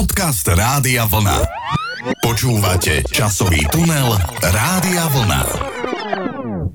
[0.00, 1.44] Podcast Rádia Vlna.
[2.24, 5.42] Počúvate časový tunel Rádia Vlna.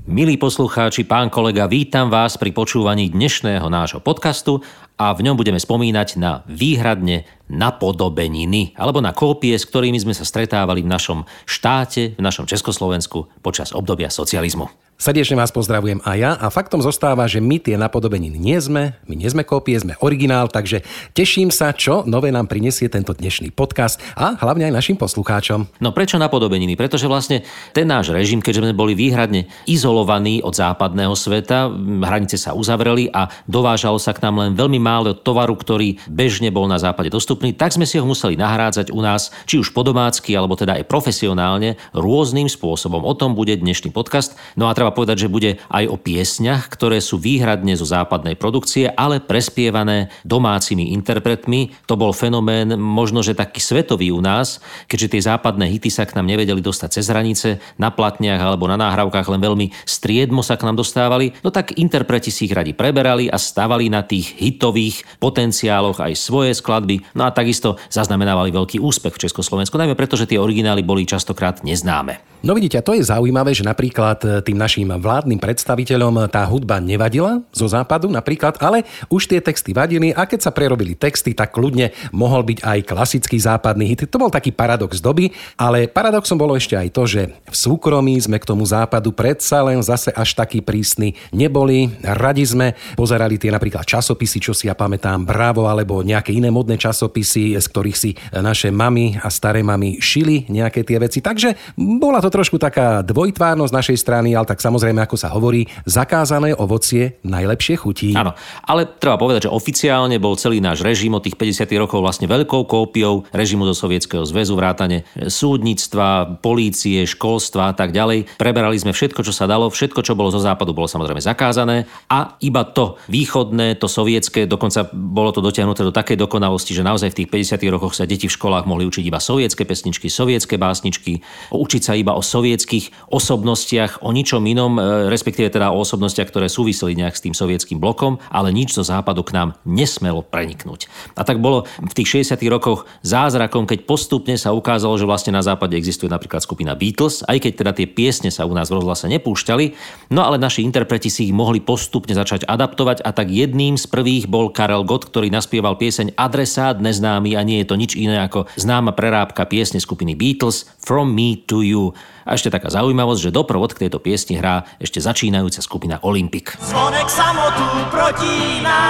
[0.06, 4.62] Milí poslucháči, pán kolega, vítam vás pri počúvaní dnešného nášho podcastu
[5.02, 10.22] a v ňom budeme spomínať na výhradne napodobeniny alebo na kópie, s ktorými sme sa
[10.22, 14.85] stretávali v našom štáte, v našom Československu počas obdobia socializmu.
[14.96, 19.20] Srdečne vás pozdravujem aj ja a faktom zostáva, že my tie napodobeniny nie sme, my
[19.20, 24.00] nie sme kópie, sme originál, takže teším sa, čo nové nám prinesie tento dnešný podcast
[24.16, 25.68] a hlavne aj našim poslucháčom.
[25.84, 26.80] No prečo napodobeniny?
[26.80, 27.44] Pretože vlastne
[27.76, 31.68] ten náš režim, keďže sme boli výhradne izolovaní od západného sveta,
[32.00, 36.72] hranice sa uzavreli a dovážalo sa k nám len veľmi málo tovaru, ktorý bežne bol
[36.72, 40.56] na západe dostupný, tak sme si ho museli nahrádzať u nás, či už podomácky, alebo
[40.56, 43.04] teda aj profesionálne, rôznym spôsobom.
[43.04, 44.40] O tom bude dnešný podcast.
[44.56, 49.24] No a povedať, že bude aj o piesňach, ktoré sú výhradne zo západnej produkcie, ale
[49.24, 51.74] prespievané domácimi interpretmi.
[51.90, 56.18] To bol fenomén možno, že taký svetový u nás, keďže tie západné hity sa k
[56.18, 60.66] nám nevedeli dostať cez hranice, na platniach alebo na náhrávkach len veľmi striedmo sa k
[60.68, 66.02] nám dostávali, no tak interpreti si ich radi preberali a stavali na tých hitových potenciáloch
[66.02, 70.42] aj svoje skladby, no a takisto zaznamenávali veľký úspech v Československu, najmä preto, že tie
[70.42, 72.35] originály boli častokrát neznáme.
[72.46, 77.40] No vidíte, to je zaujímavé, že napríklad tým našim našim vládnym predstaviteľom tá hudba nevadila
[77.56, 81.96] zo západu napríklad, ale už tie texty vadili a keď sa prerobili texty, tak kľudne
[82.12, 84.06] mohol byť aj klasický západný hit.
[84.12, 88.36] To bol taký paradox doby, ale paradoxom bolo ešte aj to, že v súkromí sme
[88.36, 91.88] k tomu západu predsa len zase až taký prísny neboli.
[92.04, 96.76] Radi sme pozerali tie napríklad časopisy, čo si ja pamätám, Bravo alebo nejaké iné modné
[96.76, 101.24] časopisy, z ktorých si naše mamy a staré mamy šili nejaké tie veci.
[101.24, 106.52] Takže bola to trošku taká dvojtvárnosť našej strany, ale tak samozrejme, ako sa hovorí, zakázané
[106.52, 108.12] ovocie najlepšie chutí.
[108.12, 108.36] Áno,
[108.68, 112.68] ale treba povedať, že oficiálne bol celý náš režim od tých 50 rokov vlastne veľkou
[112.68, 118.28] kópiou režimu zo Sovietskeho zväzu, vrátane súdnictva, polície, školstva a tak ďalej.
[118.36, 122.36] Preberali sme všetko, čo sa dalo, všetko, čo bolo zo západu, bolo samozrejme zakázané a
[122.44, 127.24] iba to východné, to sovietské, dokonca bolo to dotiahnuté do takej dokonalosti, že naozaj v
[127.24, 131.24] tých 50 rokoch sa deti v školách mohli učiť iba sovietské pesničky, sovietské básničky,
[131.54, 136.50] učiť sa iba o sovietských osobnostiach, o ničom inom, e, respektíve teda o osobnostiach, ktoré
[136.50, 140.90] súviseli nejak s tým sovietským blokom, ale nič zo západu k nám nesmelo preniknúť.
[141.14, 142.50] A tak bolo v tých 60.
[142.50, 147.38] rokoch zázrakom, keď postupne sa ukázalo, že vlastne na západe existuje napríklad skupina Beatles, aj
[147.40, 149.66] keď teda tie piesne sa u nás v rozhlase nepúšťali,
[150.12, 154.26] no ale naši interpreti si ich mohli postupne začať adaptovať a tak jedným z prvých
[154.26, 158.50] bol Karel Gott, ktorý naspieval pieseň Adresát neznámy a nie je to nič iné ako
[158.58, 161.94] známa prerábka piesne skupiny Beatles From Me to You.
[162.26, 166.58] A ešte taká zaujímavosť, že doprovod k tejto piesni hrá ešte začínajúca skupina Olympic.
[166.58, 168.82] Zvonek samotu protíná,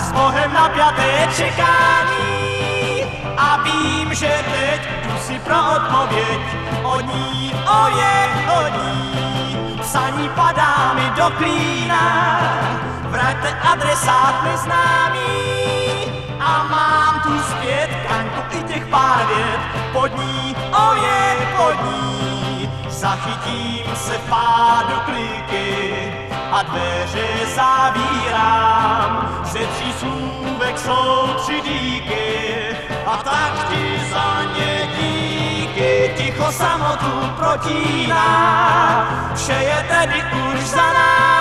[0.00, 2.32] s Bohem napiaté čekání
[3.36, 6.40] a vím, že teď tu si pro odpověď
[6.84, 8.16] od ní, oje,
[8.56, 9.76] od ní.
[9.84, 12.04] Psaní padá mi do klína,
[13.12, 15.79] vraťte adresát neznámý
[16.40, 19.60] a mám tu zpět kantu i těch pár vět
[19.92, 20.56] pod ní,
[20.90, 22.70] oje, pod ní
[23.00, 26.12] zachytím se pádu kliky
[26.52, 29.42] a dveře zavírám.
[29.44, 32.76] Ze tří slůvek jsou tři díky
[33.06, 36.14] a tak ti za ně díky.
[36.16, 38.24] Ticho samotu protíná,
[39.34, 40.22] vše je tedy
[40.52, 41.39] už za námi.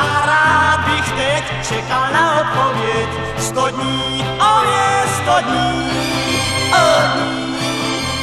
[0.00, 3.08] A rád bych teď čekal na odpověď.
[3.38, 5.90] Sto dní, o je sto dní,
[6.72, 7.58] o dní,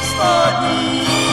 [0.02, 1.27] sto dní.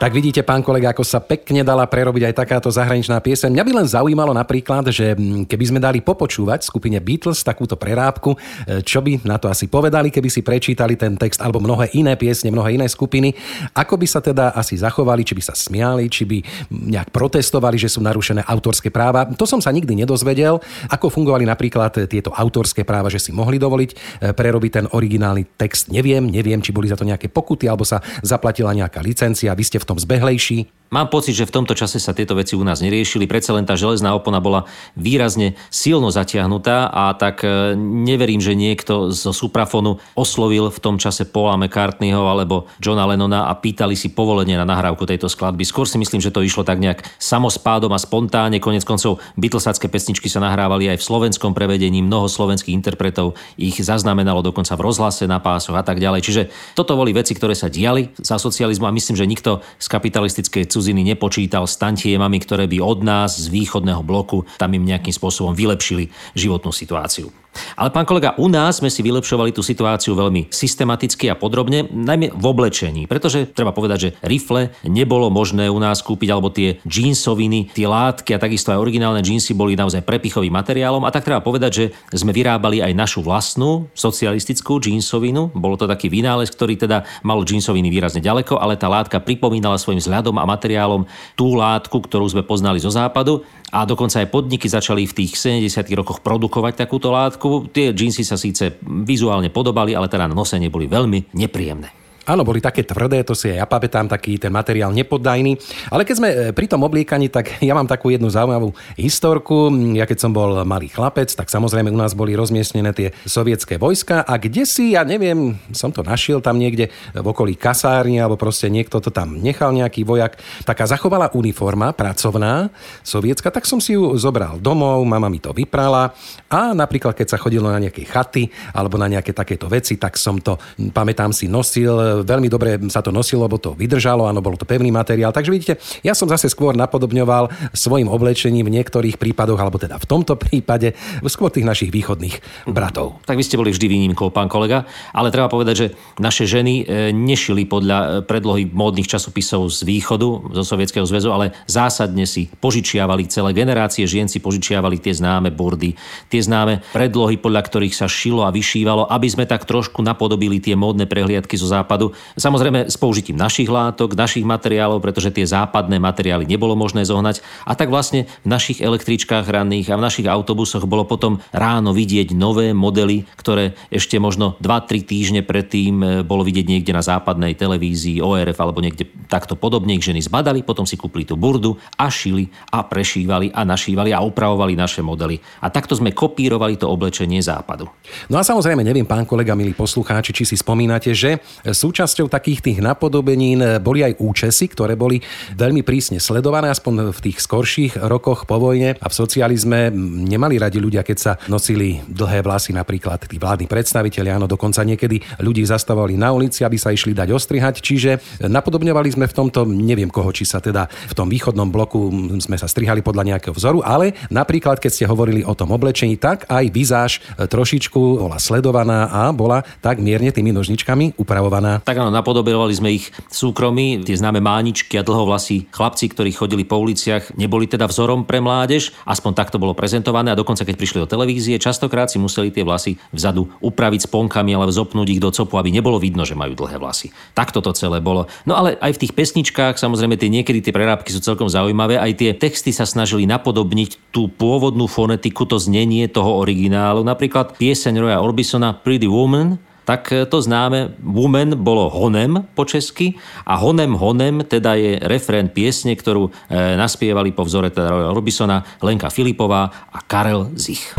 [0.00, 3.52] Tak vidíte, pán kolega, ako sa pekne dala prerobiť aj takáto zahraničná pieseň.
[3.52, 8.32] Mňa by len zaujímalo napríklad, že mm, keby sme dali popočúvať skupine Beatles takúto prerábku,
[8.32, 12.16] e, čo by na to asi povedali, keby si prečítali ten text alebo mnohé iné
[12.16, 13.36] piesne, mnohé iné skupiny,
[13.76, 17.76] ako by sa teda asi zachovali, či by sa smiali, či by mm, nejak protestovali,
[17.76, 19.28] že sú narušené autorské práva.
[19.28, 23.90] To som sa nikdy nedozvedel, ako fungovali napríklad tieto autorské práva, že si mohli dovoliť
[23.92, 23.96] e,
[24.32, 25.92] prerobiť ten originálny text.
[25.92, 29.52] Neviem, neviem, či boli za to nejaké pokuty alebo sa zaplatila nejaká licencia.
[29.52, 30.66] Vy ste v tom zbehlejší.
[30.90, 33.78] Mám pocit, že v tomto čase sa tieto veci u nás neriešili, predsa len tá
[33.78, 34.66] železná opona bola
[34.98, 41.30] výrazne silno zatiahnutá a tak e, neverím, že niekto zo suprafonu oslovil v tom čase
[41.30, 45.62] Paula McCartneyho alebo Johna Lennona a pýtali si povolenie na nahrávku tejto skladby.
[45.62, 48.58] Skôr si myslím, že to išlo tak nejak samospádom a spontánne.
[48.58, 54.42] Konec koncov Beatlesacké pesničky sa nahrávali aj v slovenskom prevedení, mnoho slovenských interpretov ich zaznamenalo
[54.42, 56.26] dokonca v rozhlase na pásoch a tak ďalej.
[56.26, 56.42] Čiže
[56.74, 61.04] toto boli veci, ktoré sa diali za socializmu a myslím, že nikto z kapitalistickej cudziny
[61.04, 66.08] nepočítal s tantiemami, ktoré by od nás z východného bloku tam im nejakým spôsobom vylepšili
[66.32, 67.28] životnú situáciu.
[67.74, 72.32] Ale pán kolega, u nás sme si vylepšovali tú situáciu veľmi systematicky a podrobne, najmä
[72.32, 77.74] v oblečení, pretože treba povedať, že rifle nebolo možné u nás kúpiť, alebo tie jeansoviny,
[77.74, 81.70] tie látky a takisto aj originálne jeansy boli naozaj prepichovým materiálom a tak treba povedať,
[81.72, 85.50] že sme vyrábali aj našu vlastnú socialistickú jeansovinu.
[85.54, 89.98] Bolo to taký vynález, ktorý teda mal jeansoviny výrazne ďaleko, ale tá látka pripomínala svojim
[89.98, 95.06] vzhľadom a materiálom tú látku, ktorú sme poznali zo západu a dokonca aj podniky začali
[95.06, 97.70] v tých 70 rokoch produkovať takúto látku.
[97.70, 101.99] Tie džínsy sa síce vizuálne podobali, ale teda na nosenie boli veľmi nepríjemné.
[102.28, 105.56] Áno, boli také tvrdé, to si aj ja pamätám, taký ten materiál nepoddajný.
[105.88, 109.72] Ale keď sme e, pri tom obliekaní, tak ja mám takú jednu zaujímavú historku.
[109.96, 114.20] Ja keď som bol malý chlapec, tak samozrejme u nás boli rozmiestnené tie sovietské vojska
[114.28, 118.68] a kde si, ja neviem, som to našiel tam niekde v okolí kasárny alebo proste
[118.68, 120.36] niekto to tam nechal nejaký vojak.
[120.68, 122.68] Taká zachovala uniforma pracovná
[123.00, 126.12] sovietská, tak som si ju zobral domov, mama mi to vyprala
[126.52, 130.36] a napríklad keď sa chodilo na nejaké chaty alebo na nejaké takéto veci, tak som
[130.36, 130.60] to,
[130.92, 134.92] pamätám si, nosil veľmi dobre sa to nosilo, lebo to vydržalo, áno, bol to pevný
[134.92, 135.32] materiál.
[135.32, 135.74] Takže vidíte,
[136.04, 140.92] ja som zase skôr napodobňoval svojim oblečením v niektorých prípadoch, alebo teda v tomto prípade,
[141.30, 143.22] skôr tých našich východných bratov.
[143.24, 144.84] Tak vy ste boli vždy výnimkou, pán kolega,
[145.16, 145.86] ale treba povedať, že
[146.20, 150.28] naše ženy e, nešili podľa e, predlohy módnych časopisov z východu,
[150.60, 155.92] zo Sovietskeho zväzu, ale zásadne si požičiavali celé generácie žien si požičiavali tie známe burdy,
[156.32, 160.72] tie známe predlohy, podľa ktorých sa šilo a vyšívalo, aby sme tak trošku napodobili tie
[160.72, 162.16] módne prehliadky zo západu západu.
[162.40, 167.44] Samozrejme s použitím našich látok, našich materiálov, pretože tie západné materiály nebolo možné zohnať.
[167.68, 172.32] A tak vlastne v našich električkách ranných a v našich autobusoch bolo potom ráno vidieť
[172.32, 178.24] nové modely, ktoré ešte možno 2-3 týždne predtým e, bolo vidieť niekde na západnej televízii,
[178.24, 179.92] ORF alebo niekde takto podobne.
[179.98, 184.22] Ich ženy zbadali, potom si kúpili tú burdu a šili a prešívali a našívali a
[184.24, 185.36] upravovali naše modely.
[185.60, 187.90] A takto sme kopírovali to oblečenie západu.
[188.30, 191.42] No a samozrejme, neviem, pán kolega, milí poslucháči, či si spomínate, že
[191.74, 195.18] sú súčasťou takých tých napodobenín boli aj účesy, ktoré boli
[195.58, 198.94] veľmi prísne sledované, aspoň v tých skorších rokoch po vojne.
[199.02, 199.90] A v socializme
[200.30, 205.18] nemali radi ľudia, keď sa nosili dlhé vlasy, napríklad tí vládni predstaviteľi, áno, dokonca niekedy
[205.42, 210.14] ľudí zastavovali na ulici, aby sa išli dať ostrihať, čiže napodobňovali sme v tomto, neviem
[210.14, 212.06] koho, či sa teda v tom východnom bloku
[212.38, 216.46] sme sa strihali podľa nejakého vzoru, ale napríklad, keď ste hovorili o tom oblečení, tak
[216.46, 221.79] aj vizáž trošičku bola sledovaná a bola tak mierne tými nožničkami upravovaná.
[221.80, 226.76] Tak áno, napodobovali sme ich súkromí, tie známe máničky a dlhovlasí chlapci, ktorí chodili po
[226.76, 231.08] uliciach, neboli teda vzorom pre mládež, aspoň takto bolo prezentované a dokonca keď prišli do
[231.08, 235.72] televízie, častokrát si museli tie vlasy vzadu upraviť sponkami alebo zopnúť ich do copu, aby
[235.72, 237.14] nebolo vidno, že majú dlhé vlasy.
[237.32, 238.28] Takto to celé bolo.
[238.44, 242.12] No ale aj v tých pesničkách, samozrejme tie niekedy tie prerábky sú celkom zaujímavé, aj
[242.20, 247.06] tie texty sa snažili napodobniť tú pôvodnú fonetiku, to znenie toho originálu.
[247.06, 253.18] Napríklad pieseň Roya Orbisona Pretty Woman, tak e, to známe, Woman bolo Honem po česky
[253.42, 258.62] a Honem Honem teda je refrén piesne, ktorú e, naspievali po vzore teda Roya Orbisona,
[258.78, 260.94] Lenka Filipová a Karel Zich.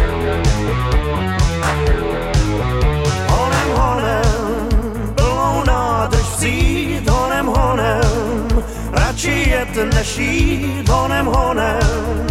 [8.91, 12.27] Radši jet než jít, honem, honem.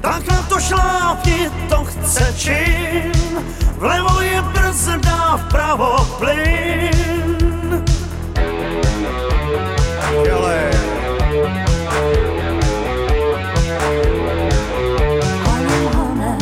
[0.00, 3.12] Tak na to šlápni, to chce čin,
[3.78, 4.39] vlevo je
[4.80, 7.84] brzda, vpravo plyn.
[10.24, 10.70] Jele.
[15.44, 16.38] Honem, honem,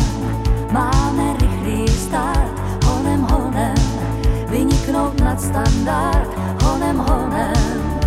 [0.70, 2.54] máme rychlý start,
[2.84, 3.74] honem, honem,
[4.48, 6.30] vyniknout nad standard,
[6.62, 7.98] honem, honem.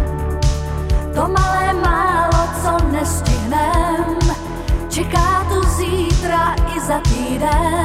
[1.15, 4.19] To malé málo, co nestihnem,
[4.89, 7.80] čeká tu zítra i za týden.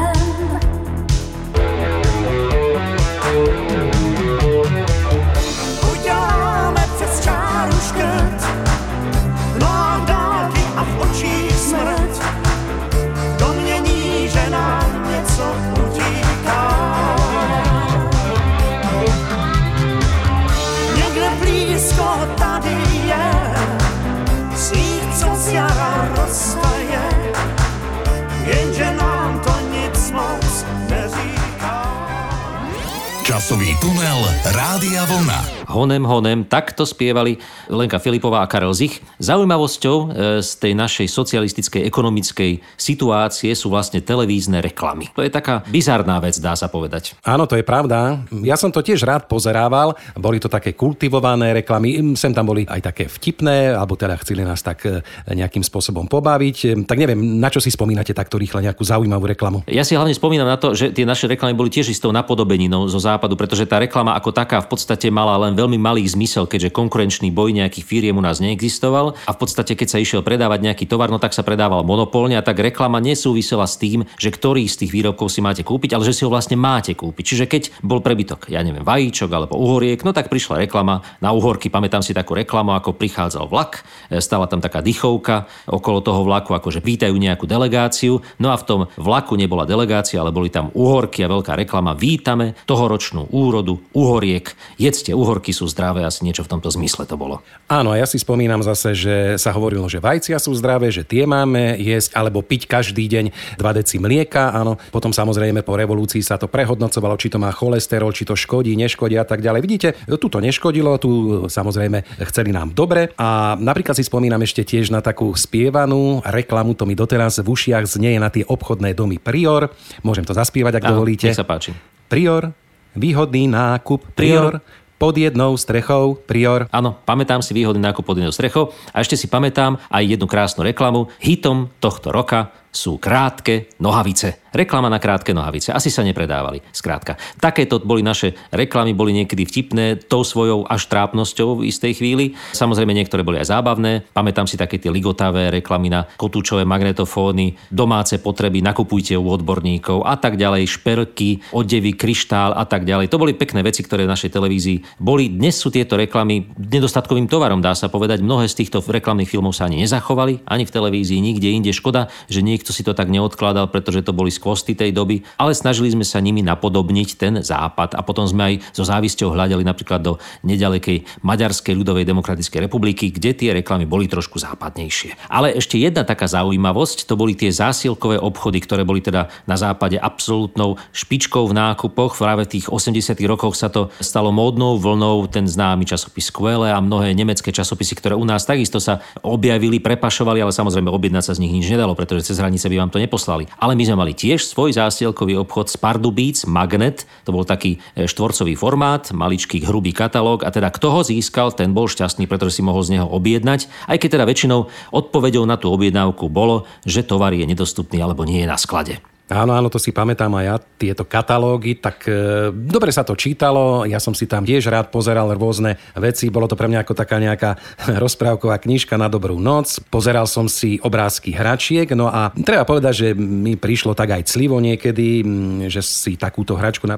[35.87, 37.39] Honem, honem, takto spievali
[37.71, 38.99] Lenka Filipová a Karel Zich.
[39.23, 40.07] Zaujímavosťou e,
[40.43, 45.15] z tej našej socialistickej ekonomickej situácie sú vlastne televízne reklamy.
[45.15, 47.15] To je taká bizarná vec, dá sa povedať.
[47.23, 48.19] Áno, to je pravda.
[48.43, 49.95] Ja som to tiež rád pozerával.
[50.19, 52.19] Boli to také kultivované reklamy.
[52.19, 56.83] Sem tam boli aj také vtipné, alebo teda chceli nás tak e, nejakým spôsobom pobaviť.
[56.83, 59.63] Tak neviem, na čo si spomínate takto rýchle nejakú zaujímavú reklamu?
[59.71, 62.99] Ja si hlavne spomínam na to, že tie naše reklamy boli tiež istou napodobeninou zo
[62.99, 67.33] západu, pretože tá reklama ako taká v podstate mala len veľmi malý zmysel, keďže konkurenčný
[67.33, 71.09] boj nejakých firiem u nás neexistoval a v podstate keď sa išiel predávať nejaký tovar,
[71.09, 74.93] no tak sa predával monopolne a tak reklama nesúvisela s tým, že ktorý z tých
[74.93, 77.25] výrobkov si máte kúpiť, ale že si ho vlastne máte kúpiť.
[77.25, 81.73] Čiže keď bol prebytok, ja neviem, vajíčok alebo uhoriek, no tak prišla reklama na uhorky.
[81.73, 86.53] Pamätám si takú reklamu, ako prichádzal vlak, e, stala tam taká dychovka okolo toho vlaku,
[86.53, 88.21] akože vítajú nejakú delegáciu.
[88.43, 91.97] No a v tom vlaku nebola delegácia, ale boli tam uhorky a veľká reklama.
[91.97, 94.53] Vítame tohoročnú úrodu uhoriek.
[94.77, 97.41] Jedzte uhorky, sú zdravé, asi niečo v tomto zmysle to bolo.
[97.73, 101.25] Áno, a ja si spomínam zase, že sa hovorilo, že vajcia sú zdravé, že tie
[101.25, 104.53] máme jesť alebo piť každý deň 2 deci mlieka.
[104.53, 108.77] Áno, potom samozrejme po revolúcii sa to prehodnocovalo, či to má cholesterol, či to škodí,
[108.77, 109.61] neškodí a tak ďalej.
[109.65, 109.89] Vidíte,
[110.21, 111.11] tu to neškodilo, tu
[111.49, 113.17] samozrejme chceli nám dobre.
[113.17, 117.89] A napríklad si spomínam ešte tiež na takú spievanú reklamu, to mi doteraz v ušiach
[117.89, 119.73] znie na tie obchodné domy Prior.
[120.03, 121.31] Môžem to zaspievať, ak Áno, dovolíte.
[121.31, 121.73] Nech sa páči.
[122.11, 122.51] Prior,
[122.99, 124.59] výhodný nákup Prior,
[124.97, 126.69] pod jednou strechou Prior.
[126.73, 130.65] Áno, pamätám si výhodný nákup pod jednou strechou a ešte si pamätám aj jednu krásnu
[130.65, 131.13] reklamu.
[131.21, 134.45] Hitom tohto roka sú krátke nohavice.
[134.53, 135.73] Reklama na krátke nohavice.
[135.73, 136.65] Asi sa nepredávali.
[136.73, 137.21] Skrátka.
[137.37, 142.25] Takéto boli naše reklamy, boli niekedy vtipné, tou svojou až trápnosťou v istej chvíli.
[142.57, 144.09] Samozrejme niektoré boli aj zábavné.
[144.17, 150.17] Pamätám si také tie ligotavé reklamy na kotúčové magnetofóny, domáce potreby, nakupujte u odborníkov a
[150.17, 153.13] tak ďalej, šperky, odevy, kryštál a tak ďalej.
[153.13, 155.29] To boli pekné veci, ktoré v našej televízii boli.
[155.29, 158.25] Dnes sú tieto reklamy nedostatkovým tovarom, dá sa povedať.
[158.25, 161.77] Mnohé z týchto reklamných filmov sa ani nezachovali, ani v televízii, nikde inde.
[161.77, 165.55] Škoda, že niekto nikto si to tak neodkladal, pretože to boli skvosty tej doby, ale
[165.55, 170.03] snažili sme sa nimi napodobniť ten západ a potom sme aj so závisťou hľadali napríklad
[170.03, 175.31] do nedalekej Maďarskej ľudovej demokratickej republiky, kde tie reklamy boli trošku západnejšie.
[175.31, 179.95] Ale ešte jedna taká zaujímavosť, to boli tie zásielkové obchody, ktoré boli teda na západe
[179.95, 182.19] absolútnou špičkou v nákupoch.
[182.19, 186.83] Práve v tých 80 rokoch sa to stalo módnou vlnou, ten známy časopis Quelle a
[186.83, 191.47] mnohé nemecké časopisy, ktoré u nás takisto sa objavili, prepašovali, ale samozrejme objednať sa z
[191.47, 193.51] nich nič nedalo, pretože cez hranice by vám to neposlali.
[193.59, 198.07] Ale my sme mali tiež svoj zásielkový obchod z Pardubic, Magnet, to bol taký e,
[198.07, 202.63] štvorcový formát, maličký hrubý katalóg a teda kto ho získal, ten bol šťastný, pretože si
[202.63, 207.35] mohol z neho objednať, aj keď teda väčšinou odpovedou na tú objednávku bolo, že tovar
[207.35, 209.03] je nedostupný alebo nie je na sklade.
[209.27, 213.83] Áno, áno, to si pamätám aj ja, tieto katalógy, tak e, dobre sa to čítalo,
[213.83, 217.19] ja som si tam tiež rád pozeral rôzne veci, bolo to pre mňa ako taká
[217.19, 217.59] nejaká
[218.07, 223.09] rozprávková knižka na dobrú noc, pozeral som si obrázky hračiek, no a treba povedať, že
[223.19, 225.27] mi prišlo tak aj clivo niekedy,
[225.75, 226.95] že si takúto hračku na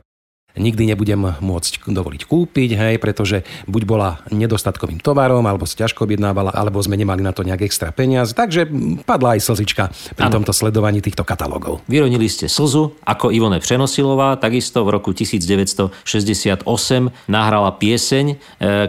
[0.59, 6.51] nikdy nebudem môcť dovoliť kúpiť, hej, pretože buď bola nedostatkovým tovarom, alebo sa ťažko objednávala,
[6.53, 8.35] alebo sme nemali na to nejak extra peniaz.
[8.35, 8.67] Takže
[9.07, 10.43] padla aj slzička pri ano.
[10.43, 11.81] tomto sledovaní týchto katalógov.
[11.87, 16.67] Vyronili ste slzu, ako Ivone Přenosilová, takisto v roku 1968
[17.31, 18.37] nahrala pieseň, e,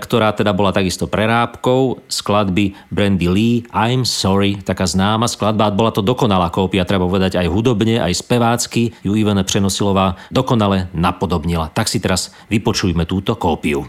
[0.02, 5.70] ktorá teda bola takisto prerábkou skladby Brandy Lee I'm Sorry, taká známa skladba.
[5.70, 8.96] Bola to dokonalá kópia, treba povedať aj hudobne, aj spevácky.
[9.06, 11.76] Ju Ivone Přenosilová dokonale napodobnila zmenila.
[11.76, 13.84] Tak si teraz vypočujme túto kópiu.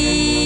[0.00, 0.40] street.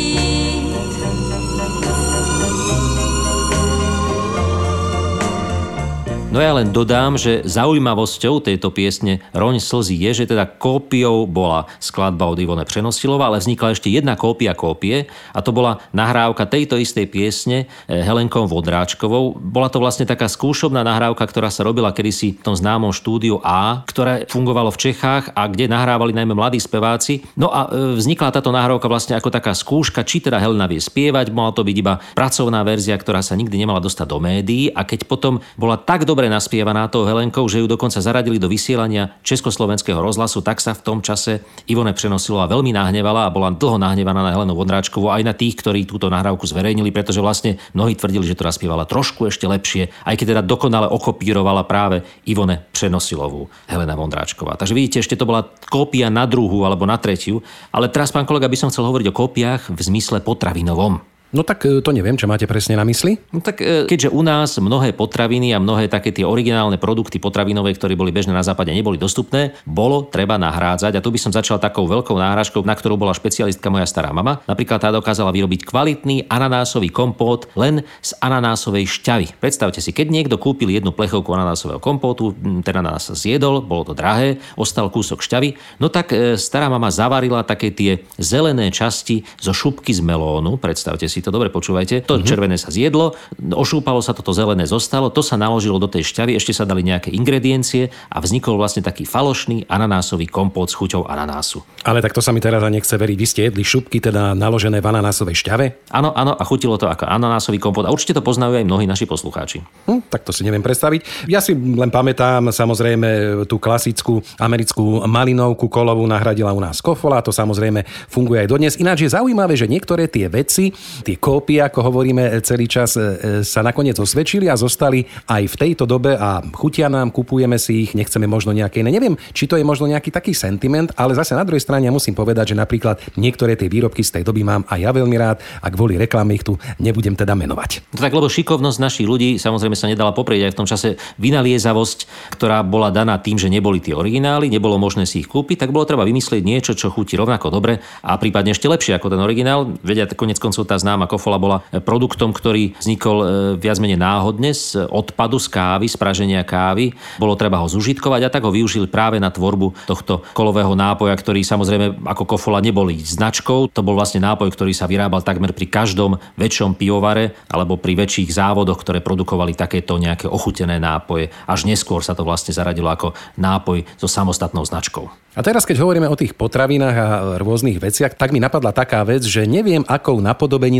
[6.35, 11.71] No ja len dodám, že zaujímavosťou tejto piesne Roň slzy je, že teda kópiou bola
[11.79, 16.75] skladba od Ivone Přenosilova, ale vznikla ešte jedna kópia kópie a to bola nahrávka tejto
[16.75, 19.39] istej piesne eh, Helenkou Vodráčkovou.
[19.39, 23.87] Bola to vlastne taká skúšobná nahrávka, ktorá sa robila kedysi v tom známom štúdiu A,
[23.87, 27.23] ktoré fungovalo v Čechách a kde nahrávali najmä mladí speváci.
[27.39, 31.31] No a eh, vznikla táto nahrávka vlastne ako taká skúška, či teda Helena vie spievať,
[31.31, 35.07] mala to byť iba pracovná verzia, ktorá sa nikdy nemala dostať do médií a keď
[35.07, 40.01] potom bola tak dobre dobre naspievaná tou Helenkou, že ju dokonca zaradili do vysielania Československého
[40.01, 44.25] rozhlasu, tak sa v tom čase Ivone prenosilo a veľmi nahnevala a bola dlho nahnevaná
[44.25, 48.41] na Helenu Vondráčkovú aj na tých, ktorí túto nahrávku zverejnili, pretože vlastne mnohí tvrdili, že
[48.41, 54.57] to naspievala trošku ešte lepšie, aj keď teda dokonale okopírovala práve Ivone Přenosilovú, Helena Vondráčková.
[54.57, 58.49] Takže vidíte, ešte to bola kópia na druhú alebo na tretiu, ale teraz, pán kolega,
[58.49, 61.05] by som chcel hovoriť o kópiách v zmysle potravinovom.
[61.35, 63.19] No tak e, to neviem, čo máte presne na mysli.
[63.35, 67.75] No tak e, keďže u nás mnohé potraviny a mnohé také tie originálne produkty potravinové,
[67.75, 70.95] ktoré boli bežné na západe, neboli dostupné, bolo treba nahrádzať.
[70.95, 74.47] A tu by som začal takou veľkou náhražkou, na ktorú bola špecialistka moja stará mama.
[74.47, 79.35] Napríklad tá dokázala vyrobiť kvalitný ananásový kompót len z ananásovej šťavy.
[79.43, 82.31] Predstavte si, keď niekto kúpil jednu plechovku ananásového kompótu,
[82.63, 87.43] ten ananás zjedol, bolo to drahé, ostal kúsok šťavy, no tak e, stará mama zavarila
[87.43, 92.05] také tie zelené časti zo šupky z melónu, predstavte si to dobre počúvajte.
[92.05, 92.29] To mm-hmm.
[92.29, 96.53] červené sa zjedlo, ošúpalo sa toto zelené zostalo, to sa naložilo do tej šťavy, ešte
[96.53, 101.65] sa dali nejaké ingrediencie a vznikol vlastne taký falošný ananásový kompót s chuťou ananásu.
[101.89, 103.17] Ale tak to sa mi teraz nechce veriť.
[103.17, 105.89] Vy ste jedli šupky teda naložené v ananásovej šťave?
[105.97, 107.89] Áno, áno, a chutilo to ako ananásový kompót.
[107.89, 109.65] A určite to poznajú aj mnohí naši poslucháči.
[109.89, 111.29] Hm, tak to si neviem predstaviť.
[111.31, 117.31] Ja si len pamätám samozrejme tú klasickú americkú malinovku kolovú nahradila u nás kofola, to
[117.31, 118.75] samozrejme funguje aj dodnes.
[118.77, 120.75] Ináč je zaujímavé, že niektoré tie veci,
[121.07, 123.07] tie tie kópie, ako hovoríme celý čas, e, e,
[123.47, 127.95] sa nakoniec osvedčili a zostali aj v tejto dobe a chutia nám, kupujeme si ich,
[127.95, 128.91] nechceme možno nejaké iné.
[128.91, 132.51] Neviem, či to je možno nejaký taký sentiment, ale zase na druhej strane musím povedať,
[132.51, 135.95] že napríklad niektoré tie výrobky z tej doby mám aj ja veľmi rád a kvôli
[135.95, 137.95] reklame ich tu nebudem teda menovať.
[137.95, 140.89] No tak lebo šikovnosť našich ľudí samozrejme sa nedala poprieť aj v tom čase
[141.23, 141.99] vynaliezavosť,
[142.35, 145.87] ktorá bola daná tým, že neboli tie originály, nebolo možné si ich kúpiť, tak bolo
[145.87, 149.71] treba vymyslieť niečo, čo chutí rovnako dobre a prípadne ešte lepšie ako ten originál.
[149.85, 153.27] Vedia, konec koncov tá známa kofola bola produktom, ktorý vznikol e,
[153.59, 156.95] viac menej náhodne z odpadu z kávy, z praženia kávy.
[157.19, 161.43] Bolo treba ho zužitkovať a tak ho využili práve na tvorbu tohto kolového nápoja, ktorý
[161.43, 163.73] samozrejme ako kofola neboli značkou.
[163.73, 168.35] To bol vlastne nápoj, ktorý sa vyrábal takmer pri každom väčšom pivovare alebo pri väčších
[168.35, 171.31] závodoch, ktoré produkovali takéto nejaké ochutené nápoje.
[171.49, 175.25] Až neskôr sa to vlastne zaradilo ako nápoj so samostatnou značkou.
[175.35, 177.07] A teraz, keď hovoríme o tých potravinách a
[177.43, 180.23] rôznych veciach, tak mi napadla taká vec, že neviem, akou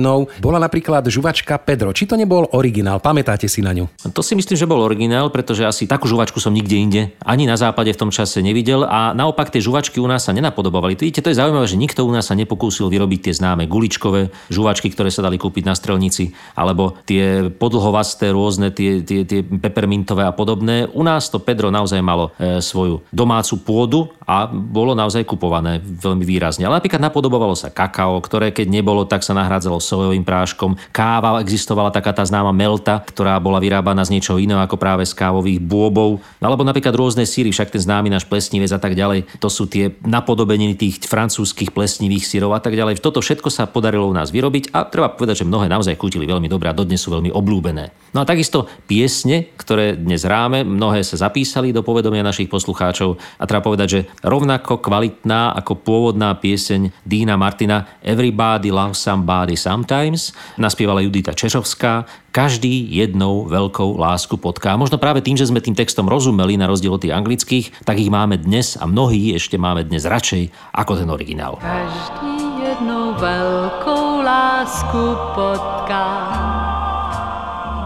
[0.05, 1.97] napodobeninou bola napríklad žuvačka Pedro.
[1.97, 3.01] Či to nebol originál?
[3.01, 3.89] Pamätáte si na ňu?
[4.13, 7.57] To si myslím, že bol originál, pretože asi takú žuvačku som nikde inde, ani na
[7.57, 10.99] západe v tom čase nevidel a naopak tie žuvačky u nás sa nenapodobovali.
[11.01, 14.93] Vidíte, to je zaujímavé, že nikto u nás sa nepokúsil vyrobiť tie známe guličkové žuvačky,
[14.93, 20.33] ktoré sa dali kúpiť na strelnici, alebo tie podlhovasté rôzne, tie, tie, tie pepermintové a
[20.35, 20.91] podobné.
[20.93, 26.25] U nás to Pedro naozaj malo e, svoju domácu pôdu a bolo naozaj kupované veľmi
[26.25, 26.65] výrazne.
[26.65, 30.75] Ale napríklad napodobovalo sa kakao, ktoré keď nebolo, tak sa nahrádzalo sojovým práškom.
[30.91, 35.15] Káva, existovala taká tá známa melta, ktorá bola vyrábaná z niečoho iného ako práve z
[35.15, 36.19] kávových bôbov.
[36.43, 39.31] Alebo napríklad rôzne síry, však ten známy náš plesnivec a tak ďalej.
[39.39, 42.99] To sú tie napodobeniny tých francúzskych plesnivých syrov a tak ďalej.
[42.99, 46.51] Toto všetko sa podarilo u nás vyrobiť a treba povedať, že mnohé naozaj chutili veľmi
[46.51, 47.95] dobre a dodnes sú veľmi oblúbené.
[48.11, 53.45] No a takisto piesne, ktoré dnes hráme, mnohé sa zapísali do povedomia našich poslucháčov a
[53.47, 61.05] treba povedať, že rovnako kvalitná ako pôvodná pieseň Dína Martina Everybody Loves Somebody Sometimes, naspievala
[61.05, 64.81] Judita Češovská, každý jednou veľkou lásku potká.
[64.81, 68.09] Možno práve tým, že sme tým textom rozumeli na rozdiel od tých anglických, tak ich
[68.09, 71.61] máme dnes a mnohí ešte máme dnes radšej ako ten originál.
[71.61, 75.03] Každý jednou veľkou lásku
[75.37, 76.09] potká.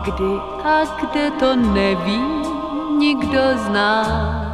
[0.06, 0.30] Kdy
[0.62, 2.22] a kde to neví
[3.02, 4.46] nikdo z nás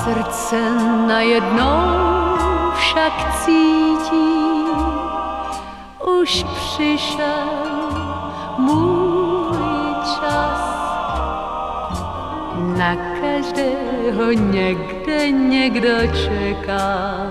[0.00, 0.56] Srdce
[1.04, 1.78] najednou
[2.74, 4.51] však cítí,
[6.22, 7.48] už přišel
[8.58, 9.58] můj
[10.04, 10.62] čas.
[12.78, 17.26] Na každého někde někdo čeká.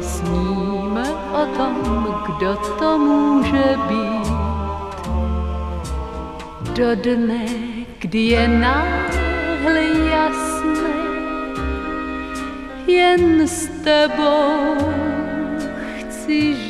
[0.00, 4.30] Sníme o tom, kdo to může být.
[6.72, 7.46] Do dne,
[7.98, 10.90] kdy je náhle jasné,
[12.86, 14.76] jen s tebou
[15.98, 16.69] chci žít.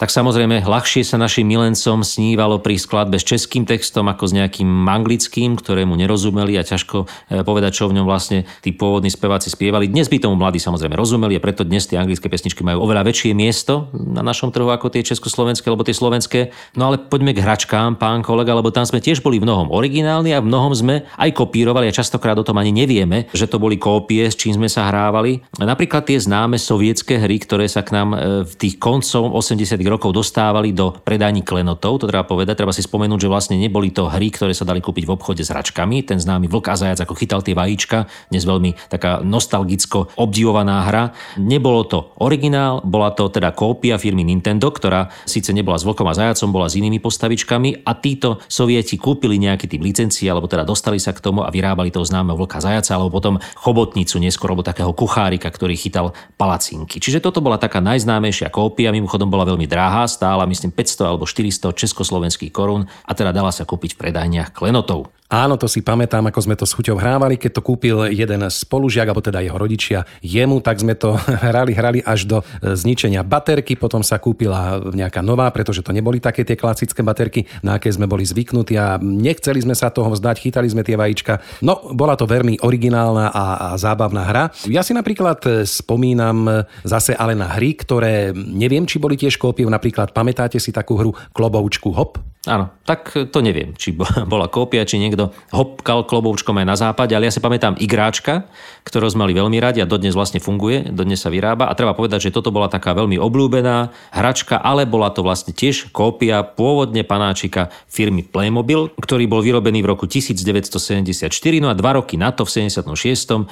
[0.00, 4.64] Tak samozrejme ľahšie sa našim milencom snívalo pri skladbe s českým textom ako s nejakým
[4.88, 9.92] anglickým, ktorému nerozumeli a ťažko e, povedať, čo v ňom vlastne tí pôvodní speváci spievali.
[9.92, 13.36] Dnes by tomu mladí samozrejme rozumeli a preto dnes tie anglické pesničky majú oveľa väčšie
[13.36, 16.48] miesto na našom trhu ako tie československé alebo tie slovenské.
[16.80, 20.32] No ale poďme k hračkám, pán kolega, lebo tam sme tiež boli v mnohom originálni
[20.32, 23.76] a v mnohom sme aj kopírovali a častokrát o tom ani nevieme, že to boli
[23.76, 25.44] kópie, s čím sme sa hrávali.
[25.60, 30.14] Napríklad tie známe sovietské hry, ktoré sa k nám e, v tých koncov 80 rokov
[30.14, 31.98] dostávali do predajní klenotov.
[31.98, 35.10] To treba povedať, treba si spomenúť, že vlastne neboli to hry, ktoré sa dali kúpiť
[35.10, 36.06] v obchode s hračkami.
[36.06, 41.10] Ten známy vlk a zajac, ako chytal tie vajíčka, dnes veľmi taká nostalgicko obdivovaná hra.
[41.40, 46.14] Nebolo to originál, bola to teda kópia firmy Nintendo, ktorá síce nebola s vlkom a
[46.14, 51.00] zajacom, bola s inými postavičkami a títo sovieti kúpili nejaký typ licencií, alebo teda dostali
[51.00, 54.92] sa k tomu a vyrábali toho známeho vlka zajaca, alebo potom chobotnicu neskôr, alebo takého
[54.92, 57.00] kuchárika, ktorý chytal palacinky.
[57.00, 59.79] Čiže toto bola taká najznámejšia kópia, mimochodom bola veľmi drahá,
[60.10, 65.12] stála myslím 500 alebo 400 československých korún a teda dala sa kúpiť v predajniach klenotov.
[65.30, 69.06] Áno, to si pamätám, ako sme to s chuťou hrávali, keď to kúpil jeden spolužiak,
[69.06, 71.14] alebo teda jeho rodičia jemu, tak sme to
[71.46, 76.18] hrali, hrali až do e, zničenia baterky, potom sa kúpila nejaká nová, pretože to neboli
[76.18, 80.50] také tie klasické baterky, na aké sme boli zvyknutí a nechceli sme sa toho vzdať,
[80.50, 81.62] chytali sme tie vajíčka.
[81.62, 84.50] No, bola to veľmi originálna a, a zábavná hra.
[84.66, 89.38] Ja si napríklad e, spomínam e, zase ale na hry, ktoré neviem, či boli tiež
[89.38, 92.18] kópiou, napríklad pamätáte si takú hru Kloboučku Hop?
[92.48, 93.92] Áno, tak to neviem, či
[94.32, 98.48] bola kópia, či niekto hopkal kloboučkom aj na západe, ale ja si pamätám igráčka,
[98.88, 101.68] ktorú sme mali veľmi radi a dodnes vlastne funguje, dodnes sa vyrába.
[101.68, 105.92] A treba povedať, že toto bola taká veľmi obľúbená hračka, ale bola to vlastne tiež
[105.92, 111.28] kópia pôvodne panáčika firmy Playmobil, ktorý bol vyrobený v roku 1974,
[111.60, 112.88] no a dva roky na to v 76.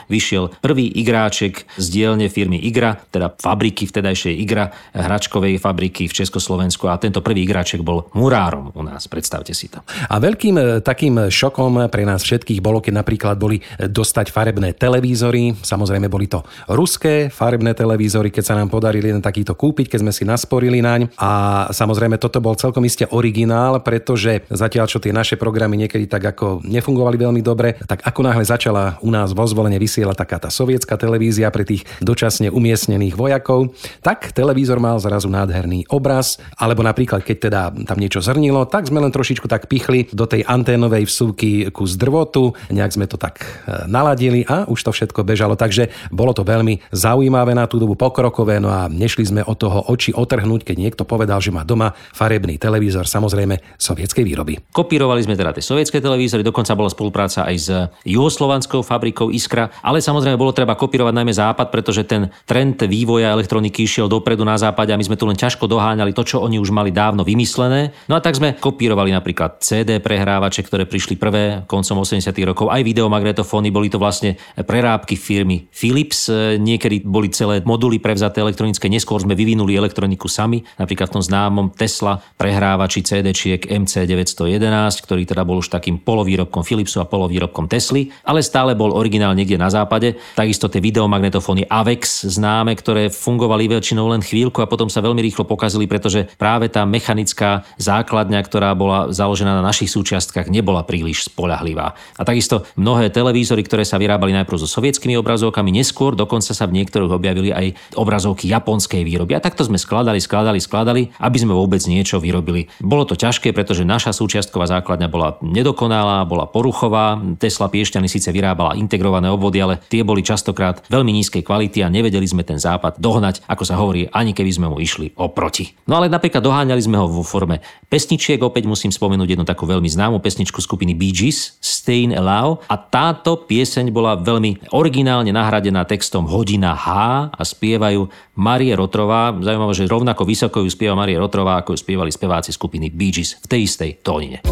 [0.09, 6.89] vyšiel prvý igráček z dielne firmy Igra, teda fabriky vtedajšej Igra, hračkovej fabriky v Československu.
[6.89, 9.83] A tento prvý igráček bol murárom u nás, predstavte si to.
[10.07, 15.59] A veľkým e, takým šokom pre nás všetkých bolo, keď napríklad boli dostať farebné televízory.
[15.59, 20.13] Samozrejme boli to ruské farebné televízory, keď sa nám podarili jeden takýto kúpiť, keď sme
[20.15, 21.11] si nasporili naň.
[21.19, 26.23] A samozrejme toto bol celkom iste originál, pretože zatiaľ čo tie naše programy niekedy tak
[26.37, 30.51] ako nefungovali veľmi dobre, tak ako náhle začala u nás vo zvolenie vysielať taká tá
[30.53, 33.73] sovietská televízia pre tých dočasne umiestnených vojakov,
[34.05, 39.01] tak televízor mal zrazu nádherný obraz, alebo napríklad keď teda tam niečo zrnilo, tak sme
[39.01, 43.89] len trošičku tak pichli do tej anténovej vsúky kus drvotu, nejak sme to tak e,
[43.89, 45.57] naladili a už to všetko bežalo.
[45.57, 49.89] Takže bolo to veľmi zaujímavé na tú dobu pokrokové, no a nešli sme od toho
[49.89, 54.61] oči otrhnúť, keď niekto povedal, že má doma farebný televízor, samozrejme sovietskej výroby.
[54.71, 57.69] Kopírovali sme teda tie sovietské televízory, dokonca bola spolupráca aj s
[58.05, 63.87] juhoslovanskou fabrikou Iskra, ale samozrejme bolo treba kopírovať najmä západ, pretože ten trend vývoja elektroniky
[63.87, 66.75] išiel dopredu na západe a my sme tu len ťažko doháňali to, čo oni už
[66.75, 67.95] mali dávno vymyslené.
[68.11, 72.29] No a tak sme kopírovali napríklad CD prehrávače, ktoré prišli prvé koncom 80.
[72.45, 78.91] rokov, aj videomagnetofóny, boli to vlastne prerábky firmy Philips, niekedy boli celé moduly prevzaté elektronické,
[78.91, 85.47] neskôr sme vyvinuli elektroniku sami, napríklad v tom známom Tesla prehrávači CD-čiek MC911, ktorý teda
[85.47, 90.19] bol už takým polovýrobkom Philipsu a polovýrobkom Tesly, ale stále bol originál niekde na západe.
[90.35, 95.47] Takisto tie videomagnetofóny Avex známe, ktoré fungovali väčšinou len chvíľku a potom sa veľmi rýchlo
[95.47, 101.93] pokazili, pretože práve tá mechanická základňa, ktorá bola založená na našich súčiastkách, nebola príliš spolahlivá.
[102.17, 106.81] A takisto mnohé televízory, ktoré sa vyrábali najprv so sovietskými obrazovkami, neskôr dokonca sa v
[106.81, 109.37] niektorých objavili aj obrazovky japonskej výroby.
[109.37, 112.73] A takto sme skladali, skladali, skladali, aby sme vôbec niečo vyrobili.
[112.81, 117.21] Bolo to ťažké, pretože naša súčiastková základňa bola nedokonalá, bola poruchová.
[117.37, 122.25] Tesla Piešťany síce vyrábala integrované obvody, ale tie boli častokrát veľmi nízkej kvality a nevedeli
[122.25, 125.75] sme ten západ dohnať, ako sa hovorí, ani keby sme mu išli oproti.
[125.91, 129.87] No ale napríklad doháňali sme ho vo forme pesničiek, opäť musím spomenúť jednu takú veľmi
[129.87, 136.27] známu pesničku skupiny Bee Gees, Stayin' Alive a táto pieseň bola veľmi originálne nahradená textom
[136.29, 136.87] Hodina H
[137.33, 139.33] a spievajú Marie Rotrová.
[139.33, 143.39] Zaujímavé, že rovnako vysoko ju spieva Marie Rotrová, ako ju spievali speváci skupiny Bee Gees
[143.41, 144.43] v tej istej tónine.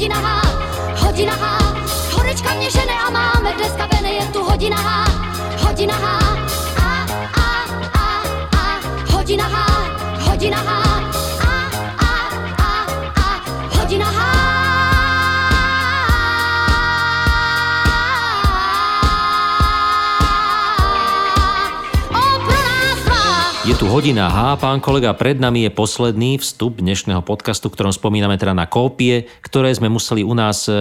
[0.00, 0.42] Hodina H,
[0.96, 1.74] hodina H.
[2.12, 5.10] Horečka mě žene a máme dneska vene, je tu hodina H,
[5.66, 6.49] hodina H.
[23.60, 28.40] Je tu hodina H, pán kolega, pred nami je posledný vstup dnešného podcastu, ktorom spomíname
[28.40, 30.72] teda na kópie, ktoré sme museli u nás e,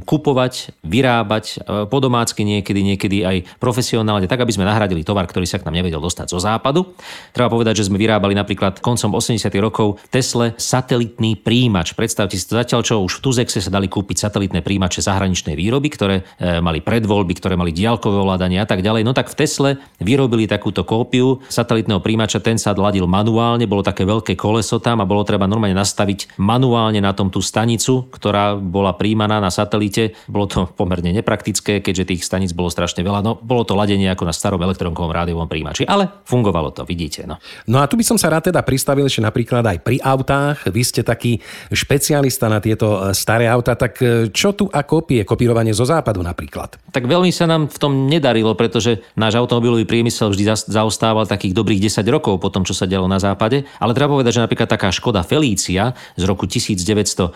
[0.00, 1.54] kupovať, vyrábať e,
[1.92, 5.76] po domácky niekedy, niekedy aj profesionálne, tak aby sme nahradili tovar, ktorý sa k nám
[5.76, 6.96] nevedel dostať zo západu.
[7.36, 9.52] Treba povedať, že sme vyrábali napríklad koncom 80.
[9.60, 11.92] rokov v Tesle satelitný príjimač.
[11.92, 15.92] Predstavte si to zatiaľ, čo už v Tuzexe sa dali kúpiť satelitné príjimače zahraničnej výroby,
[15.92, 19.04] ktoré e, mali predvoľby, ktoré mali diaľkové ovládanie a tak ďalej.
[19.04, 23.84] No tak v Tesle vyrobili takúto kópiu satelitného príjimača príjimača, ten sa ladil manuálne, bolo
[23.84, 28.56] také veľké koleso tam a bolo treba normálne nastaviť manuálne na tom tú stanicu, ktorá
[28.56, 30.16] bola príjmaná na satelite.
[30.28, 33.20] Bolo to pomerne nepraktické, keďže tých staníc bolo strašne veľa.
[33.20, 37.28] No, bolo to ladenie ako na starom elektronkovom rádiovom príjimači, ale fungovalo to, vidíte.
[37.28, 37.36] No.
[37.68, 40.70] no a tu by som sa rád teda pristavil ešte napríklad aj pri autách.
[40.72, 45.26] Vy ste taký špecialista na tieto e, staré auta, tak e, čo tu a kopie,
[45.26, 46.78] kopírovanie zo západu napríklad?
[46.92, 51.80] Tak veľmi sa nám v tom nedarilo, pretože náš automobilový priemysel vždy zaostával takých dobrých
[51.90, 53.64] 10 rokov po tom, čo sa dialo na západe.
[53.80, 57.32] Ale treba povedať, že napríklad taká Škoda Felícia z roku 1960,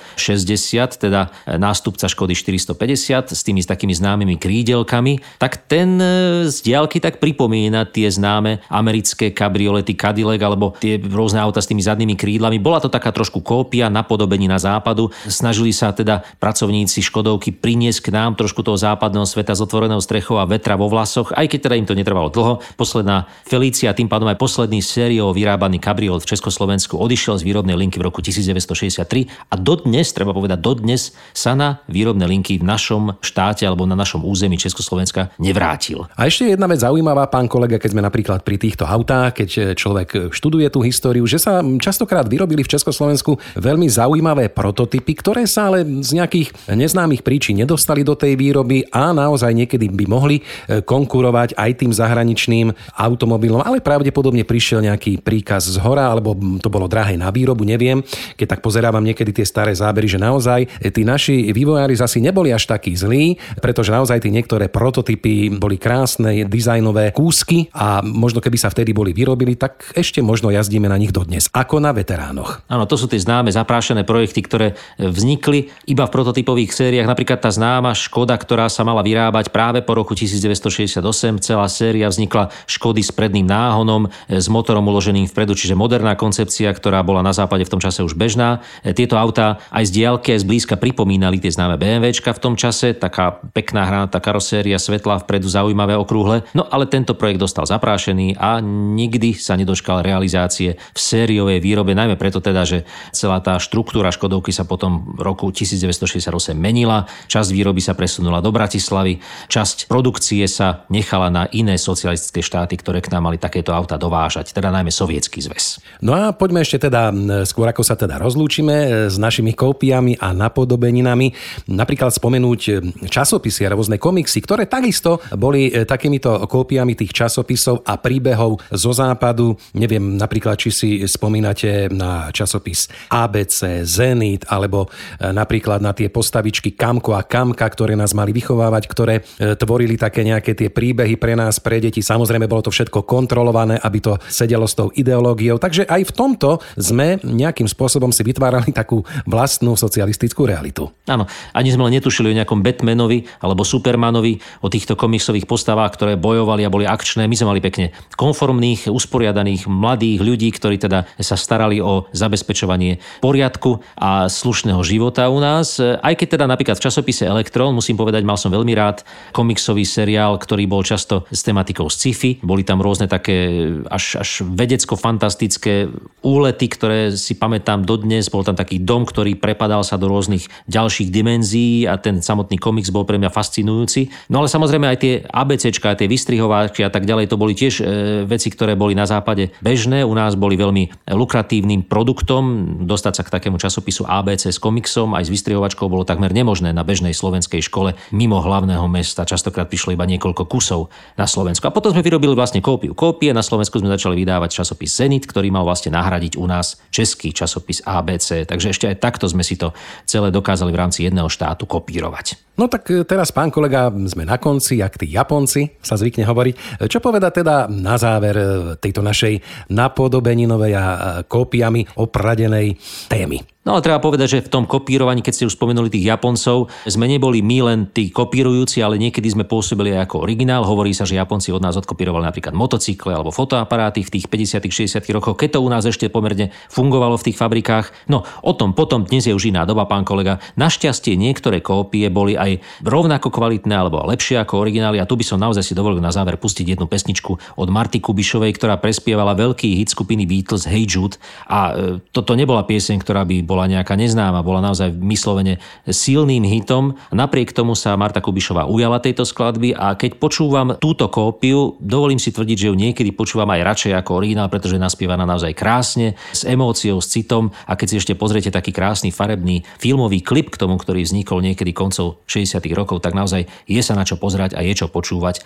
[1.01, 7.01] teda e, nástupca Škody 450 s tými takými známymi krídelkami, tak ten e, z diálky
[7.01, 12.61] tak pripomína tie známe americké kabriolety Cadillac alebo tie rôzne auta s tými zadnými krídlami.
[12.61, 15.09] Bola to taká trošku kópia napodobení na západu.
[15.31, 20.43] Snažili sa teda pracovníci Škodovky priniesť k nám trošku toho západného sveta z otvoreného strechov
[20.43, 22.59] a vetra vo vlasoch, aj keď teda im to netrvalo dlho.
[22.75, 27.79] Posledná Felícia, tým pádom aj posledná posledný sériou vyrábaný kabriol v Československu odišiel z výrobnej
[27.79, 33.15] linky v roku 1963 a dodnes, treba povedať, dodnes sa na výrobné linky v našom
[33.23, 36.11] štáte alebo na našom území Československa nevrátil.
[36.19, 40.35] A ešte jedna vec zaujímavá, pán kolega, keď sme napríklad pri týchto autách, keď človek
[40.35, 45.87] študuje tú históriu, že sa častokrát vyrobili v Československu veľmi zaujímavé prototypy, ktoré sa ale
[46.03, 51.55] z nejakých neznámych príčin nedostali do tej výroby a naozaj niekedy by mohli e, konkurovať
[51.55, 56.33] aj tým zahraničným automobilom, ale pravdepodobne pri prišiel nejaký príkaz z hora, alebo
[56.65, 58.01] to bolo drahé na výrobu, neviem.
[58.41, 62.65] Keď tak pozerávam niekedy tie staré zábery, že naozaj tí naši vývojári zasi neboli až
[62.65, 68.73] takí zlí, pretože naozaj tie niektoré prototypy boli krásne dizajnové kúsky a možno keby sa
[68.73, 72.65] vtedy boli vyrobili, tak ešte možno jazdíme na nich dodnes, ako na veteránoch.
[72.73, 77.13] Áno, to sú tie známe zaprášené projekty, ktoré vznikli iba v prototypových sériách.
[77.13, 81.05] Napríklad tá známa Škoda, ktorá sa mala vyrábať práve po roku 1968.
[81.45, 87.01] Celá séria vznikla Škody s predným náhonom, s motorom uloženým vpredu, čiže moderná koncepcia, ktorá
[87.07, 88.61] bola na západe v tom čase už bežná.
[88.83, 92.55] E, tieto autá aj z diaľky, aj z blízka pripomínali tie známe BMWčka v tom
[92.59, 96.45] čase, taká pekná hranatá karoséria, svetla vpredu, zaujímavé okrúhle.
[96.53, 102.21] No ale tento projekt dostal zaprášený a nikdy sa nedočkal realizácie v sériovej výrobe, najmä
[102.21, 102.85] preto teda, že
[103.17, 108.53] celá tá štruktúra Škodovky sa potom v roku 1968 menila, časť výroby sa presunula do
[108.53, 113.97] Bratislavy, časť produkcie sa nechala na iné socialistické štáty, ktoré k nám mali takéto auta
[113.97, 115.81] dovážať prenášať, teda najmä Sovietský zväz.
[116.05, 117.09] No a poďme ešte teda,
[117.49, 121.33] skôr ako sa teda rozlúčime e, s našimi kópiami a napodobeninami,
[121.73, 122.73] napríklad spomenúť e,
[123.09, 128.93] časopisy a rôzne komiksy, ktoré takisto boli e, takýmito kópiami tých časopisov a príbehov zo
[128.93, 129.57] západu.
[129.73, 134.89] Neviem napríklad, či si spomínate na časopis ABC, Zenit, alebo
[135.21, 139.15] napríklad na tie postavičky Kamko a Kamka, ktoré nás mali vychovávať, ktoré
[139.57, 142.03] tvorili také nejaké tie príbehy pre nás, pre deti.
[142.03, 145.59] Samozrejme, bolo to všetko kontrolované, aby to sedelo s tou ideológiou.
[145.59, 150.91] Takže aj v tomto sme nejakým spôsobom si vytvárali takú vlastnú socialistickú realitu.
[151.07, 156.13] Áno, ani sme len netušili o nejakom Batmanovi alebo Supermanovi, o týchto komiksových postavách, ktoré
[156.19, 157.27] bojovali a boli akčné.
[157.27, 163.81] My sme mali pekne konformných, usporiadaných mladých ľudí, ktorí teda sa starali o zabezpečovanie poriadku
[163.99, 165.79] a slušného života u nás.
[165.81, 170.37] Aj keď teda napríklad v časopise Elektron, musím povedať, mal som veľmi rád komiksový seriál,
[170.41, 172.41] ktorý bol často s tematikou sci-fi.
[172.41, 175.93] Boli tam rôzne také až až, vedecko-fantastické
[176.25, 178.33] úlety, ktoré si pamätám dodnes.
[178.33, 182.91] Bol tam taký dom, ktorý prepadal sa do rôznych ďalších dimenzií a ten samotný komiks
[182.91, 184.11] bol pre mňa fascinujúci.
[184.33, 187.83] No ale samozrejme aj tie ABCčka, tie vystrihováčky a tak ďalej, to boli tiež e,
[188.25, 190.07] veci, ktoré boli na západe bežné.
[190.07, 192.77] U nás boli veľmi lukratívnym produktom.
[192.87, 196.87] Dostať sa k takému časopisu ABC s komiksom aj s vystrihovačkou bolo takmer nemožné na
[196.87, 199.27] bežnej slovenskej škole mimo hlavného mesta.
[199.27, 201.67] Častokrát prišlo iba niekoľko kusov na Slovensku.
[201.67, 203.35] A potom sme vyrobili vlastne kópiu kópie.
[203.35, 207.35] Na Slovensku sme začali začali vydávať časopis Zenit, ktorý mal vlastne nahradiť u nás český
[207.35, 208.47] časopis ABC.
[208.47, 209.75] Takže ešte aj takto sme si to
[210.07, 212.39] celé dokázali v rámci jedného štátu kopírovať.
[212.55, 216.87] No tak e, teraz, pán kolega, sme na konci, ak tí Japonci sa zvykne hovoriť.
[216.87, 218.47] Čo poveda teda na záver e,
[218.79, 219.43] tejto našej
[219.75, 220.85] napodobeninovej a
[221.27, 222.79] kópiami opradenej
[223.11, 223.56] témy?
[223.67, 227.11] No ale treba povedať, že v tom kopírovaní, keď ste už spomenuli tých Japoncov, sme
[227.11, 230.63] neboli my len tí kopírujúci, ale niekedy sme pôsobili aj ako originál.
[230.63, 235.03] Hovorí sa, že Japonci od nás odkopírovali napríklad motocykle alebo fotoaparáty v tých 50 60
[235.11, 238.07] rokoch, keď to u nás ešte pomerne fungovalo v tých fabrikách.
[238.07, 240.39] No o tom potom dnes je už iná doba, pán kolega.
[240.55, 245.43] Našťastie niektoré kópie boli aj rovnako kvalitné alebo lepšie ako originály a tu by som
[245.43, 249.91] naozaj si dovolil na záver pustiť jednu pesničku od Marty Kubišovej, ktorá prespievala veľký hit
[249.91, 251.19] skupiny Beatles Hey Jude
[251.51, 255.57] a e, toto nebola pieseň, ktorá by bola nejaká neznáma, bola naozaj vyslovene
[255.89, 257.01] silným hitom.
[257.09, 262.29] Napriek tomu sa Marta Kubišová ujala tejto skladby a keď počúvam túto kópiu, dovolím si
[262.29, 266.45] tvrdiť, že ju niekedy počúvam aj radšej ako originál, pretože je naspievaná naozaj krásne, s
[266.45, 270.77] emóciou, s citom a keď si ešte pozriete taký krásny farebný filmový klip k tomu,
[270.77, 272.61] ktorý vznikol niekedy koncov 60.
[272.77, 275.41] rokov, tak naozaj je sa na čo pozerať a je čo počúvať.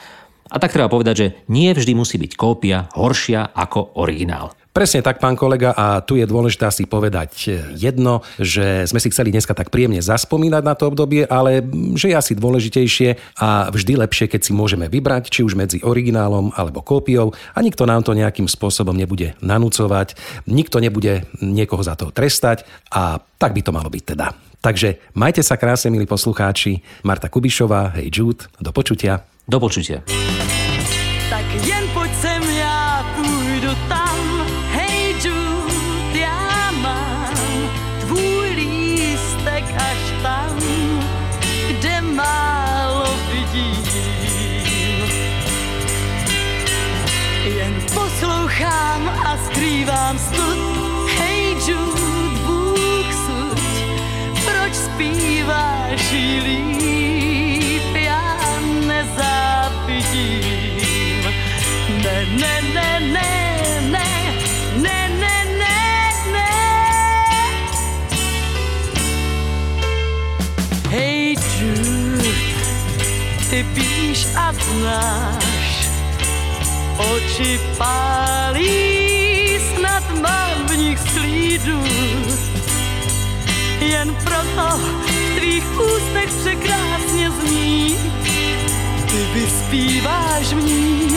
[0.48, 4.56] A tak treba povedať, že nie vždy musí byť kópia horšia ako originál.
[4.70, 9.34] Presne tak, pán kolega, a tu je dôležité si povedať jedno, že sme si chceli
[9.34, 11.66] dneska tak príjemne zaspomínať na to obdobie, ale
[11.98, 16.54] že je asi dôležitejšie a vždy lepšie, keď si môžeme vybrať, či už medzi originálom
[16.54, 20.14] alebo kópiou a nikto nám to nejakým spôsobom nebude nanúcovať,
[20.46, 22.62] nikto nebude niekoho za to trestať
[22.94, 24.49] a tak by to malo byť teda.
[24.60, 26.84] Takže majte sa krásne, milí poslucháči.
[27.00, 29.24] Marta Kubišová, hej Jude, do počutia.
[29.48, 30.04] Do počutia.
[31.32, 33.99] Tak jen poď sem, ja půjdu tam.
[74.80, 75.68] Znáš,
[76.96, 81.80] oči pálí, snad mám v nich slídu.
[83.80, 87.96] Jen proto v tvých ústech překrásně zní,
[89.06, 91.16] ty vyspíváš v ní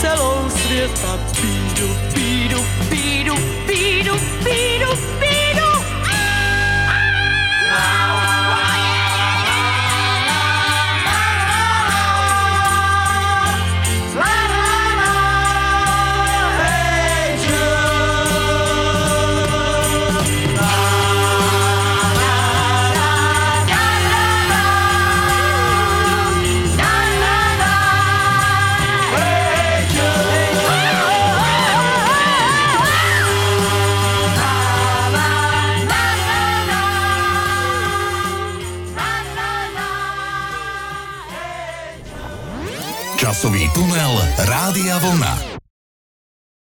[0.00, 3.34] celou světa pídu, pídu, pídu,
[3.66, 4.14] pídu,
[4.44, 5.18] pídu, pídu.
[5.18, 5.37] Časový
[43.78, 45.47] tunel Rádia Vlna.